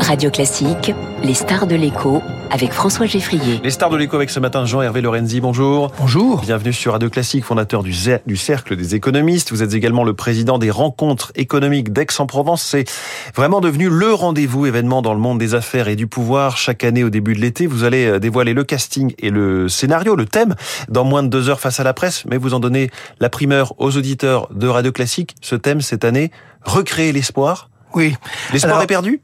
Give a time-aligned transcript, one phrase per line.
[0.00, 3.60] Radio Classique, les stars de l'écho avec François Geffrier.
[3.64, 5.90] Les stars de l'écho avec ce matin Jean-Hervé Lorenzi, bonjour.
[5.98, 6.40] Bonjour.
[6.42, 7.92] Bienvenue sur Radio Classique, fondateur du,
[8.26, 9.50] du Cercle des économistes.
[9.50, 12.62] Vous êtes également le président des rencontres économiques d'Aix-en-Provence.
[12.62, 12.84] C'est
[13.34, 16.56] vraiment devenu le rendez-vous événement dans le monde des affaires et du pouvoir.
[16.56, 20.14] Chaque année au début de l'été, vous allez euh, dévoiler le casting et le scénario,
[20.14, 20.54] le thème,
[20.88, 22.24] dans moins de deux heures face à la presse.
[22.30, 22.90] Mais vous en donnez
[23.20, 25.34] la primeur aux auditeurs de Radio Classique.
[25.40, 26.30] Ce thème cette année,
[26.64, 27.70] recréer l'espoir.
[27.94, 28.14] Oui.
[28.52, 29.20] L'espoir Alors- est perdu?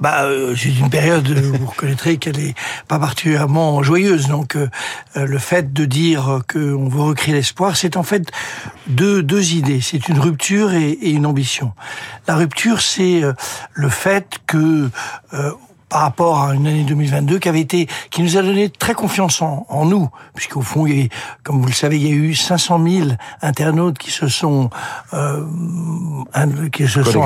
[0.00, 2.54] Bah, euh, c'est une période, euh, vous reconnaîtrez qu'elle est
[2.86, 4.28] pas particulièrement joyeuse.
[4.28, 4.68] Donc, euh,
[5.16, 8.30] euh, le fait de dire qu'on veut recréer l'espoir, c'est en fait
[8.86, 9.80] deux, deux idées.
[9.80, 11.72] C'est une rupture et, une ambition.
[12.28, 13.32] La rupture, c'est euh,
[13.74, 14.88] le fait que
[15.88, 19.40] par rapport à une année 2022 qui avait été, qui nous a donné très confiance
[19.42, 21.08] en, en nous, puisqu'au fond, il y a, eu,
[21.44, 23.08] comme vous le savez, il y a eu 500 000
[23.42, 24.70] internautes qui se sont,
[25.14, 25.44] euh,
[26.72, 27.22] qui se sont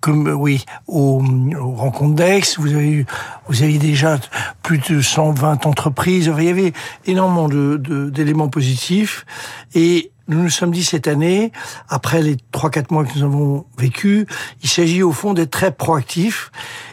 [0.00, 1.22] comme oui aux,
[1.60, 3.06] aux rencontres d'Aix, vous avez eu,
[3.48, 4.16] vous avez déjà
[4.62, 6.30] plus de 120 entreprises.
[6.38, 6.72] Il y avait
[7.06, 9.26] énormément de de- d'éléments positifs.
[9.74, 11.52] Et nous nous sommes dit cette année,
[11.88, 14.26] après les trois quatre mois que nous avons vécu,
[14.62, 16.50] il s'agit au fond d'être très proactif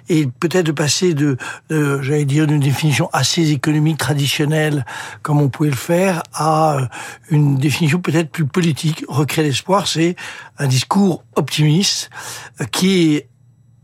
[0.09, 1.37] et peut-être de passer de,
[1.69, 4.85] de j'allais dire, d'une définition assez économique traditionnelle,
[5.21, 6.85] comme on pouvait le faire, à euh,
[7.29, 9.05] une définition peut-être plus politique.
[9.07, 10.15] Recréer l'espoir, c'est
[10.57, 12.09] un discours optimiste
[12.61, 13.29] euh, qui est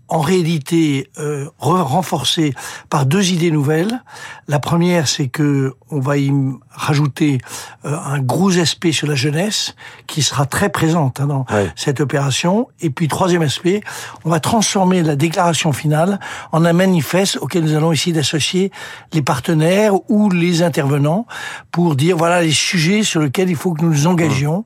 [0.07, 2.53] en réalité euh, re- renforcé
[2.89, 4.03] par deux idées nouvelles.
[4.47, 6.31] La première, c'est que on va y
[6.71, 7.39] rajouter
[7.85, 9.75] euh, un gros aspect sur la jeunesse
[10.07, 11.71] qui sera très présente hein, dans Ouais.
[11.75, 12.67] cette opération.
[12.81, 13.81] Et puis troisième aspect,
[14.25, 16.19] on va transformer la déclaration finale
[16.51, 18.71] en un manifeste auquel nous allons essayer d'associer
[19.13, 21.25] les partenaires ou les intervenants
[21.71, 24.65] pour dire voilà les sujets sur lesquels il faut que nous nous engagions.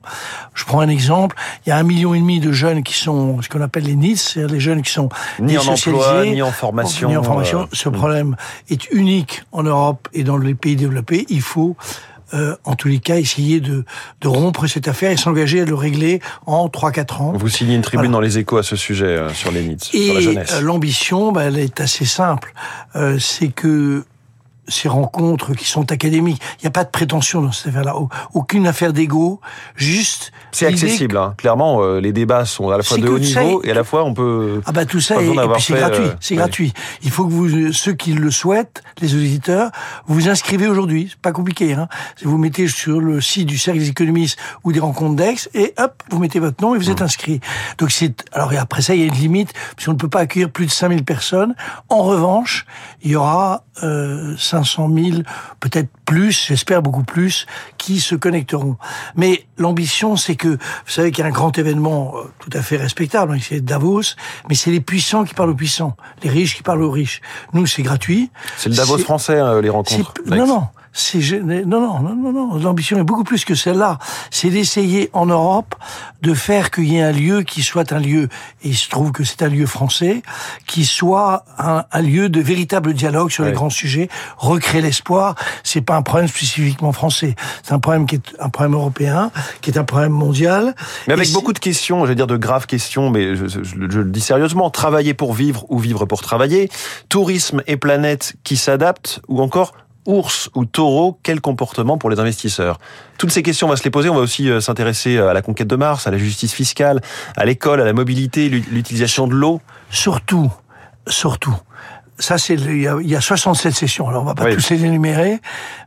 [0.54, 1.36] Je prends un exemple.
[1.64, 3.96] Il y a un million et demi de jeunes qui sont ce qu'on appelle les
[3.96, 5.08] NIDS, c'est-à-dire les jeunes qui sont
[5.38, 7.08] Ni en emploi, ni en formation.
[7.08, 7.60] ni en formation.
[7.62, 8.36] euh, Ce problème
[8.68, 11.26] est unique en Europe et dans les pays développés.
[11.28, 11.76] Il faut
[12.32, 13.84] euh, en tous les cas, essayer de,
[14.20, 17.32] de rompre cette affaire et s'engager à le régler en 3-4 ans.
[17.34, 18.12] Vous signez une tribune Voilà.
[18.12, 20.52] dans les échos à ce sujet, euh, sur les NITS, sur la Et jeunesse.
[20.54, 22.52] euh, l'ambition, bah, elle est assez simple.
[22.94, 24.04] Euh, c'est que
[24.70, 27.96] ces rencontres qui sont académiques, il n'y a pas de prétention dans cette affaire-là.
[27.96, 29.40] Au- Aucune affaire d'ego,
[29.76, 30.32] juste...
[30.52, 31.34] C'est accessible, hein.
[31.36, 31.82] clairement.
[31.82, 34.04] euh, les débats sont à la fois de haut niveau est- et à la fois
[34.04, 34.60] on peut.
[34.66, 36.72] Ah bah tout ça et, puis c'est gratuit, euh, c'est gratuit.
[37.02, 39.70] Il faut que vous ceux qui le souhaitent, les auditeurs,
[40.06, 41.86] vous vous inscrivez aujourd'hui, c'est pas compliqué hein.
[42.24, 46.02] Vous mettez sur le site du Cercle des économistes ou des rencontres d'Aix et hop,
[46.10, 46.92] vous mettez votre nom et vous Mmh.
[46.92, 47.40] êtes inscrit.
[47.78, 50.20] Donc c'est alors et après ça il y a une limite puisqu'on ne peut pas
[50.20, 51.54] accueillir plus de 5000 personnes.
[51.88, 52.66] En revanche,
[53.02, 55.22] il y aura euh, 500 000
[55.60, 57.46] peut-être plus, j'espère beaucoup plus
[57.78, 58.76] qui se connecteront.
[59.16, 62.62] Mais l'ambition c'est que vous savez qu'il y a un grand événement euh, tout à
[62.62, 64.14] fait respectable, hein, c'est Davos,
[64.48, 67.20] mais c'est les puissants qui parlent aux puissants, les riches qui parlent aux riches.
[67.52, 68.30] Nous, c'est gratuit.
[68.56, 70.14] C'est le Davos français, hein, les rencontres.
[70.26, 70.66] Non, non.
[71.66, 72.58] Non, non, non, non, non.
[72.58, 73.98] L'ambition est beaucoup plus que celle-là.
[74.30, 75.74] C'est d'essayer en Europe
[76.22, 78.24] de faire qu'il y ait un lieu qui soit un lieu,
[78.62, 80.22] et il se trouve que c'est un lieu français,
[80.66, 84.08] qui soit un, un lieu de véritable dialogue sur les grands sujets.
[84.36, 87.36] Recréer l'espoir, c'est pas un problème spécifiquement français.
[87.62, 89.30] C'est un problème qui est un problème européen,
[89.60, 90.74] qui est un problème mondial.
[91.06, 93.78] Mais avec Et beaucoup de questions, j'allais dire de graves questions, mais je, je- je
[94.00, 94.70] le dis sérieusement.
[94.70, 96.68] Travailler pour vivre ou vivre pour travailler.
[97.08, 99.72] Tourisme et planète qui s'adaptent ou encore
[100.10, 102.78] ours ou taureau, quel comportement pour les investisseurs?
[103.18, 104.08] Toutes ces questions, on va se les poser.
[104.08, 107.00] On va aussi euh, s'intéresser à la conquête de Mars, à la justice fiscale,
[107.36, 109.60] à l'école, à la mobilité, l'u- l'utilisation de l'eau.
[109.90, 110.50] Surtout,
[111.06, 111.54] surtout,
[112.18, 114.08] ça c'est le- il y, a, il y a 67 sessions.
[114.08, 114.54] Alors on va pas Oui.
[114.56, 115.40] tous les énumérer,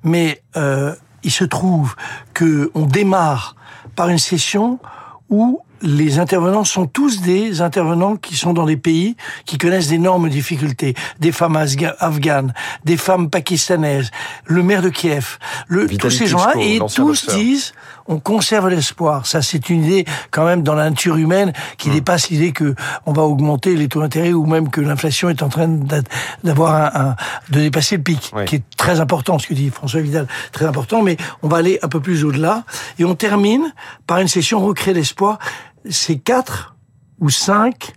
[0.04, 1.96] mais euh, il se trouve
[2.34, 3.56] que on démarre
[3.96, 4.80] par une session
[5.30, 10.30] où les intervenants sont tous des intervenants qui sont dans des pays qui connaissent d'énormes
[10.30, 10.94] difficultés.
[11.20, 11.58] Des femmes
[12.00, 12.54] afghanes,
[12.86, 14.10] des femmes pakistanaises,
[14.46, 17.74] le maire de Kiev, le, tous ces gens-là, et tous disent
[18.08, 19.26] on conserve l'espoir.
[19.26, 21.94] Ça, c'est une idée quand même dans la nature humaine qui Hmm.
[21.94, 25.50] dépasse l'idée que on va augmenter les taux d'intérêt ou même que l'inflation est en
[25.50, 26.02] train d'a-
[26.44, 27.16] d'avoir un, un-
[27.50, 28.46] de dépasser le pic, Oui.
[28.46, 31.02] qui est très important, ce que dit François Vidal, très important.
[31.02, 32.64] Mais on va aller un peu plus au-delà
[33.00, 33.74] et on termine
[34.08, 35.40] par une session recréer l'espoir.
[35.90, 36.76] C'est quatre
[37.20, 37.94] ou cinq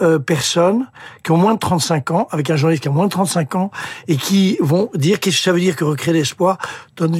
[0.00, 0.88] euh, personnes
[1.22, 3.70] qui ont moins de 35 ans, avec un journaliste qui a moins de 35 ans,
[4.08, 6.58] et qui vont dire qu'est-ce que ça veut dire que recréer l'espoir
[6.96, 7.12] dans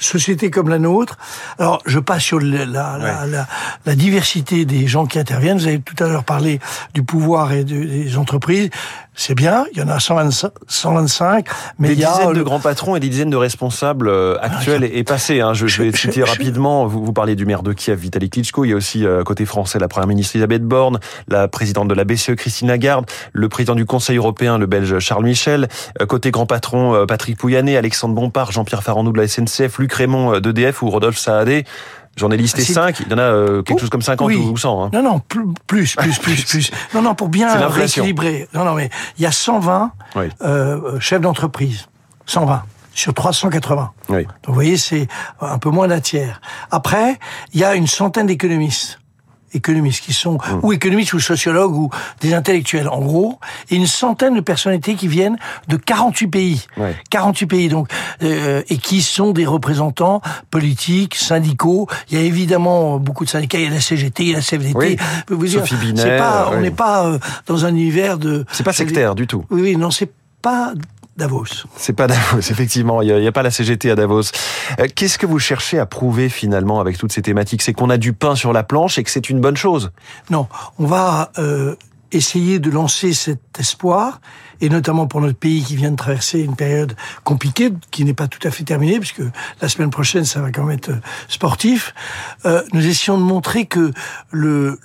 [0.00, 1.16] société comme la nôtre.
[1.58, 3.46] Alors, je passe sur la, la, la,
[3.84, 5.58] la, diversité des gens qui interviennent.
[5.58, 6.60] Vous avez tout à l'heure parlé
[6.94, 8.70] du pouvoir et des entreprises
[9.18, 11.46] c'est bien, il y en a 125, 125
[11.80, 14.38] mais des il y a dizaines de grands patrons et des dizaines de responsables euh,
[14.40, 15.40] ah, actuels et, passés.
[15.40, 15.54] Hein.
[15.54, 16.86] Je, je, vais citer rapidement.
[16.86, 18.64] Vous, vous parlez du maire de Kiev, Vitaly Klitschko.
[18.64, 21.94] Il y a aussi euh, côté français la première ministre Elisabeth Borne, la présidente de
[21.94, 25.66] la BCE Christine Lagarde, le président du Conseil européen, le Belge Charles Michel.
[26.00, 30.40] Euh, côté grand patron, Patrick Pouyanné, Alexandre Bompard, Jean-Pierre Farandou de la SNCF, Luc Raymond
[30.40, 31.64] d'EDF ou Rodolphe Saadé.
[32.18, 34.84] J'en ai listé 5, il y en a euh, quelque chose comme 50 ou 100.
[34.84, 34.90] Hein.
[34.92, 36.70] Non, non, plus, plus, plus, plus.
[36.92, 38.48] Non, non, pour bien rééquilibrer.
[38.54, 39.92] Non, non, mais il y a 120
[40.42, 41.86] euh, chefs d'entreprise.
[42.26, 43.92] 120 sur 380.
[44.08, 44.24] Oui.
[44.24, 45.06] Donc vous voyez, c'est
[45.40, 46.40] un peu moins d'un tiers.
[46.72, 47.18] Après,
[47.52, 48.98] il y a une centaine d'économistes
[49.52, 50.60] économistes qui sont mmh.
[50.62, 51.90] ou économistes ou sociologues ou
[52.20, 52.88] des intellectuels.
[52.88, 53.38] En gros
[53.70, 55.36] et une centaine de personnalités qui viennent
[55.68, 56.66] de 48 pays.
[57.10, 57.88] 48 pays donc
[58.22, 61.88] euh, et qui sont des représentants politiques syndicaux.
[62.10, 63.58] Il y a évidemment beaucoup de syndicats.
[63.58, 64.98] Il y a la CGT il y a la CFDT
[65.30, 65.50] oui.
[65.50, 69.26] Sophie Binet, pas, on n'est pas euh, dans un univers de c'est pas sectaire du
[69.26, 69.44] tout.
[69.50, 70.10] Oui non c'est
[70.42, 70.72] pas
[71.18, 71.66] Davos.
[71.76, 73.02] C'est pas Davos, effectivement.
[73.02, 74.22] Il n'y a, pas la CGT à Davos.
[74.78, 77.60] Euh, qu'est-ce que vous cherchez à prouver finalement avec toutes ces thématiques?
[77.60, 79.90] C'est qu'on a du pain sur la planche et que c'est une bonne chose?
[80.30, 80.46] Non,
[80.78, 81.74] on va euh,
[82.12, 84.20] essayer de lancer cet espoir,
[84.60, 86.94] et notamment pour notre pays qui vient de traverser une période
[87.24, 89.22] compliquée, qui n'est pas tout à fait terminée, puisque
[89.60, 90.92] la semaine prochaine, ça va quand même être
[91.28, 91.94] sportif.
[92.44, 93.92] Euh, nous essayons de montrer que
[94.30, 94.78] le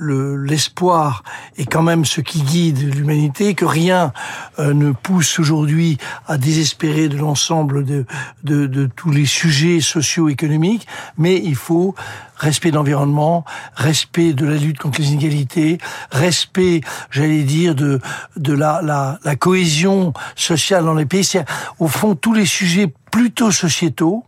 [0.43, 1.23] l'espoir
[1.57, 4.13] est quand même ce qui guide l'humanité, que rien
[4.59, 5.97] euh, ne pousse aujourd'hui
[6.27, 8.05] à désespérer de l'ensemble de,
[8.43, 10.87] de, de tous les sujets socio-économiques,
[11.17, 11.95] mais il faut
[12.35, 13.45] respect de l'environnement,
[13.75, 15.77] respect de la lutte contre les inégalités,
[16.11, 18.01] respect, j'allais dire, de,
[18.35, 19.62] de la, la, la cohésion
[20.35, 21.23] sociale dans les pays.
[21.23, 21.45] C'est
[21.79, 24.25] au fond tous les sujets plutôt sociétaux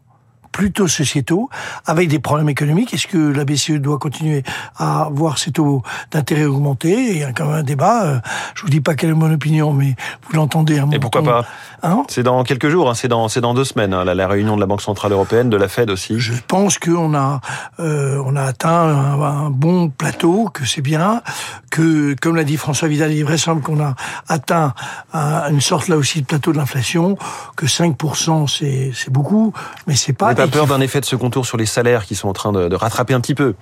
[0.55, 1.49] plutôt sociétaux,
[1.85, 2.93] avec des problèmes économiques.
[2.93, 4.41] Est-ce que la BCE doit continuer
[4.77, 7.11] à voir ses taux d'intérêt augmenter?
[7.11, 8.05] Il y a quand même un débat.
[8.05, 8.19] Euh,
[8.55, 11.45] je vous dis pas quelle est mon opinion, mais vous l'entendez Et pourquoi pas?
[11.83, 12.03] Hein?
[12.07, 14.61] C'est dans quelques jours, hein, c'est dans c'est dans deux semaines, hein, la, réunion de
[14.61, 16.21] la Banque centrale européenne, de la Fed aussi.
[16.21, 17.41] Je pense qu'on a
[17.81, 21.21] euh, on a atteint un, bon plateau, que c'est bien,
[21.69, 23.95] que comme l'a dit François Vidal, il est vrai semble qu'on a
[24.29, 24.73] atteint
[25.13, 27.17] une sorte là aussi de plateau de l'inflation,
[27.57, 29.53] que 5% c'est c'est beaucoup,
[29.85, 32.33] mais c'est pas peur d'un effet de ce contour sur les salaires qui sont en
[32.33, 33.55] train de, rattraper un petit peu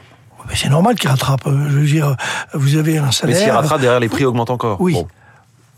[0.53, 1.47] c'est normal qu'ils rattrapent.
[1.47, 2.17] Euh, je veux dire,
[2.53, 3.37] vous avez un salaire.
[3.37, 4.81] Mais s'ils rattrapent derrière, les prix augmentent encore.
[4.81, 4.97] Oui.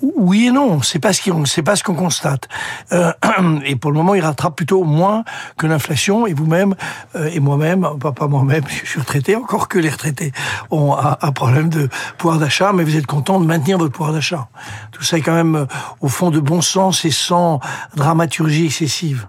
[0.02, 2.50] Oui et non, c'est pas ce qu'on, c'est pas ce qu'on constate.
[2.92, 3.14] Euh,
[3.66, 5.24] et pour le moment, il rattrape plutôt moins
[5.58, 6.28] que l'inflation.
[6.28, 6.76] Et vous-même
[7.16, 10.34] euh, et moi-même, pas, moi-même, je suis retraité, encore que les retraités
[10.70, 14.48] ont un, problème de pouvoir d'achat, mais vous êtes content de maintenir votre pouvoir d'achat.
[14.92, 15.66] Tout ça est quand même euh,
[16.02, 17.62] au fond de bon sens et sans
[17.96, 19.28] dramaturgie excessive.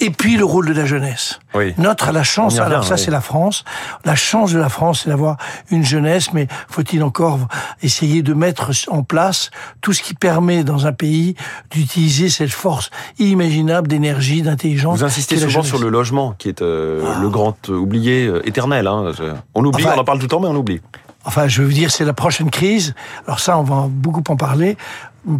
[0.00, 1.38] Et puis le rôle de la jeunesse.
[1.54, 1.74] Oui.
[1.78, 3.64] Notre a la chance, alors ça c'est la France,
[4.04, 5.36] la chance de la France c'est d'avoir
[5.70, 7.46] une jeunesse, mais faut-il encore
[7.82, 9.50] essayer de mettre en place
[9.80, 11.36] tout ce qui permet dans un pays
[11.70, 14.98] d'utiliser cette force inimaginable d'énergie, d'intelligence.
[14.98, 17.20] Vous insistez souvent sur le logement, qui est euh, ah.
[17.20, 18.86] le grand oublié euh, éternel.
[18.86, 19.12] Hein.
[19.54, 20.80] On oublie, on en parle tout le temps, mais on oublie.
[21.24, 22.94] Enfin, je veux dire, c'est la prochaine crise.
[23.26, 24.76] Alors ça, on va beaucoup en parler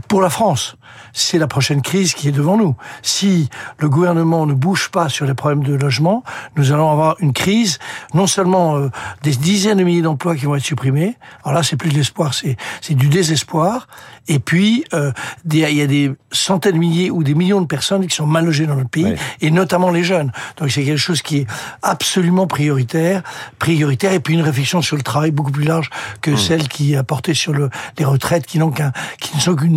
[0.08, 0.76] pour la France.
[1.12, 2.74] C'est la prochaine crise qui est devant nous.
[3.02, 3.48] Si
[3.78, 6.24] le gouvernement ne bouge pas sur les problèmes de logement,
[6.56, 7.78] nous allons avoir une crise,
[8.14, 8.90] non seulement euh,
[9.22, 12.34] des dizaines de milliers d'emplois qui vont être supprimés, alors là c'est plus de l'espoir,
[12.34, 13.86] c'est, c'est du désespoir,
[14.28, 15.12] et puis euh,
[15.50, 18.44] il y a des centaines de milliers ou des millions de personnes qui sont mal
[18.44, 20.32] logées dans notre pays, et notamment les jeunes.
[20.58, 21.46] Donc c'est quelque chose qui est
[21.82, 23.22] absolument prioritaire,
[23.58, 25.90] prioritaire, et puis une réflexion sur le travail beaucoup plus large
[26.20, 26.36] que hmm.
[26.36, 29.75] celle qui a porté sur le, les retraites qui n'ont qu'un, qui ne sont qu'une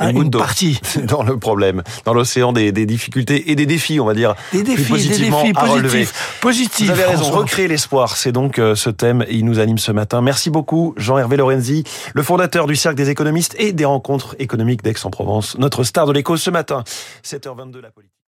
[0.00, 0.80] une, partie.
[1.04, 4.34] Dans le problème, dans l'océan des, difficultés et des défis, on va dire.
[4.52, 5.52] Des défis, des défis
[6.40, 9.92] positifs, Vous avez raison, recréer l'espoir, c'est donc euh, ce thème, il nous anime ce
[9.92, 10.20] matin.
[10.20, 15.58] Merci beaucoup, Jean-Hervé Lorenzi, le fondateur du Cercle des économistes et des rencontres économiques d'Aix-en-Provence,
[15.58, 16.84] notre star de l'écho ce matin.
[17.24, 18.19] 7h22, la politique.